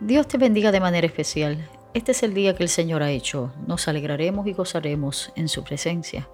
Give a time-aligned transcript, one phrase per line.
[0.00, 1.68] Dios te bendiga de manera especial.
[1.92, 3.52] Este es el día que el Señor ha hecho.
[3.66, 6.28] Nos alegraremos y gozaremos en su presencia.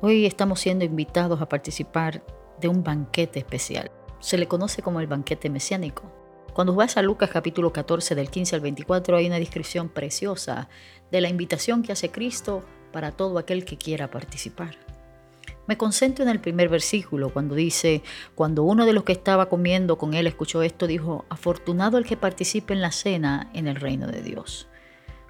[0.00, 2.24] Hoy estamos siendo invitados a participar
[2.58, 3.90] de un banquete especial.
[4.18, 6.10] Se le conoce como el banquete mesiánico.
[6.54, 10.70] Cuando vas a Lucas capítulo 14 del 15 al 24 hay una descripción preciosa
[11.10, 14.78] de la invitación que hace Cristo para todo aquel que quiera participar.
[15.66, 18.02] Me concentro en el primer versículo cuando dice,
[18.34, 22.16] cuando uno de los que estaba comiendo con él escuchó esto, dijo, afortunado el que
[22.16, 24.68] participe en la cena en el reino de Dios.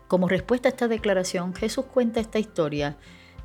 [0.08, 2.96] Como respuesta a esta declaración, Jesús cuenta esta historia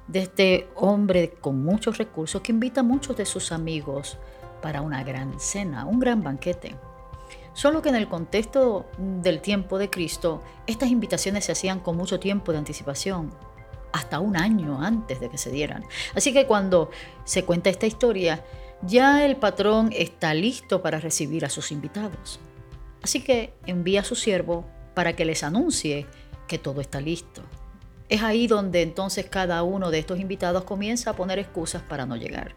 [0.07, 4.17] de este hombre con muchos recursos que invita a muchos de sus amigos
[4.61, 6.75] para una gran cena, un gran banquete.
[7.53, 12.19] Solo que en el contexto del tiempo de Cristo, estas invitaciones se hacían con mucho
[12.19, 13.31] tiempo de anticipación,
[13.91, 15.83] hasta un año antes de que se dieran.
[16.15, 16.89] Así que cuando
[17.23, 18.43] se cuenta esta historia,
[18.81, 22.39] ya el patrón está listo para recibir a sus invitados.
[23.01, 26.05] Así que envía a su siervo para que les anuncie
[26.47, 27.41] que todo está listo.
[28.09, 32.15] Es ahí donde entonces cada uno de estos invitados comienza a poner excusas para no
[32.15, 32.55] llegar.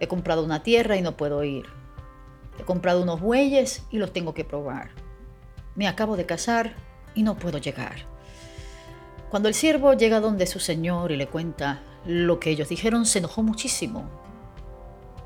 [0.00, 1.66] He comprado una tierra y no puedo ir.
[2.58, 4.90] He comprado unos bueyes y los tengo que probar.
[5.74, 6.74] Me acabo de casar
[7.14, 8.11] y no puedo llegar.
[9.32, 13.18] Cuando el siervo llega donde su señor y le cuenta lo que ellos dijeron, se
[13.18, 14.04] enojó muchísimo.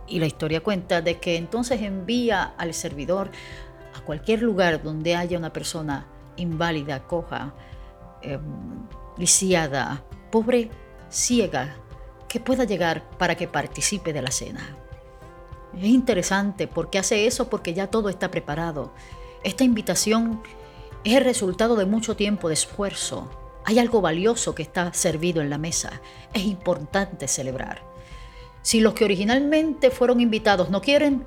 [0.07, 3.33] Y la historia cuenta de que entonces envía al servidor
[3.97, 7.53] a cualquier lugar donde haya una persona inválida, coja,
[8.23, 8.39] eh,
[9.19, 10.71] lisiada, pobre,
[11.11, 11.75] ciega,
[12.29, 14.77] que pueda llegar para que participe de la cena.
[15.77, 18.93] Es interesante porque hace eso porque ya todo está preparado.
[19.43, 20.45] Esta invitación
[21.03, 23.29] es el resultado de mucho tiempo de esfuerzo,
[23.67, 26.01] hay algo valioso que está servido en la mesa.
[26.33, 27.83] Es importante celebrar.
[28.63, 31.25] Si los que originalmente fueron invitados no quieren,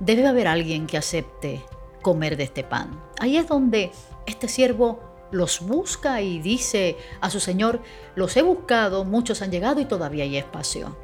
[0.00, 1.62] debe haber alguien que acepte
[2.02, 3.00] comer de este pan.
[3.20, 3.92] Ahí es donde
[4.26, 7.80] este siervo los busca y dice a su señor,
[8.16, 10.96] los he buscado, muchos han llegado y todavía hay espacio.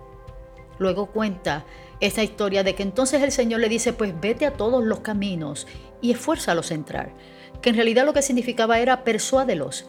[0.78, 1.64] Luego cuenta
[2.00, 5.68] esta historia de que entonces el Señor le dice, pues vete a todos los caminos
[6.00, 7.12] y esfuérzalos a entrar,
[7.60, 9.86] que en realidad lo que significaba era persuádelos,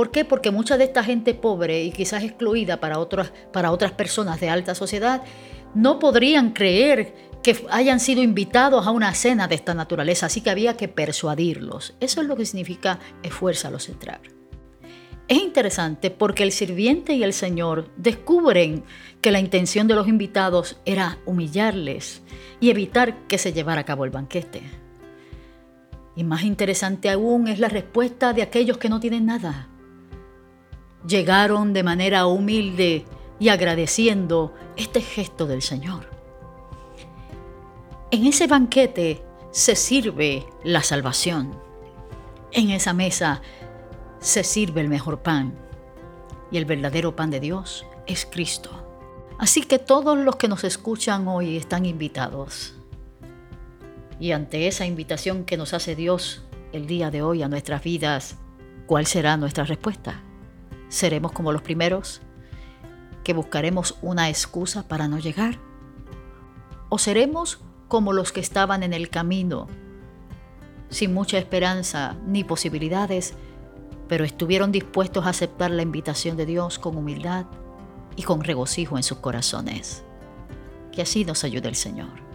[0.00, 0.24] ¿Por qué?
[0.24, 4.48] Porque mucha de esta gente pobre y quizás excluida para otras, para otras personas de
[4.48, 5.22] alta sociedad
[5.74, 10.48] no podrían creer que hayan sido invitados a una cena de esta naturaleza, así que
[10.48, 11.96] había que persuadirlos.
[12.00, 14.22] Eso es lo que significa esfuérzalo entrar.
[15.28, 18.84] Es interesante porque el sirviente y el Señor descubren
[19.20, 22.22] que la intención de los invitados era humillarles
[22.58, 24.62] y evitar que se llevara a cabo el banquete.
[26.16, 29.69] Y más interesante aún es la respuesta de aquellos que no tienen nada
[31.06, 33.04] llegaron de manera humilde
[33.38, 36.10] y agradeciendo este gesto del Señor.
[38.10, 41.54] En ese banquete se sirve la salvación.
[42.52, 43.40] En esa mesa
[44.18, 45.54] se sirve el mejor pan.
[46.50, 48.70] Y el verdadero pan de Dios es Cristo.
[49.38, 52.74] Así que todos los que nos escuchan hoy están invitados.
[54.18, 58.36] Y ante esa invitación que nos hace Dios el día de hoy a nuestras vidas,
[58.86, 60.22] ¿cuál será nuestra respuesta?
[60.90, 62.20] ¿Seremos como los primeros
[63.22, 65.56] que buscaremos una excusa para no llegar?
[66.88, 69.68] ¿O seremos como los que estaban en el camino,
[70.88, 73.34] sin mucha esperanza ni posibilidades,
[74.08, 77.46] pero estuvieron dispuestos a aceptar la invitación de Dios con humildad
[78.16, 80.02] y con regocijo en sus corazones?
[80.90, 82.29] Que así nos ayude el Señor.